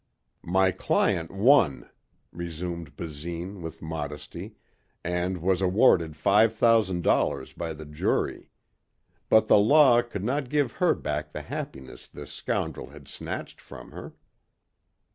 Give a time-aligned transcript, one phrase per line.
[0.47, 1.87] "My client won,"
[2.31, 4.55] resumed Basine with modesty,
[5.03, 8.49] "and was awarded five thousand dollars by the jury.
[9.29, 13.91] But the law could not give her back the happiness this scoundrel had snatched from
[13.91, 14.13] her...."